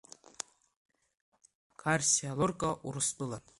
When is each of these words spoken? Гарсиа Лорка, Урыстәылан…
Гарсиа 1.83 2.31
Лорка, 2.39 2.69
Урыстәылан… 2.87 3.43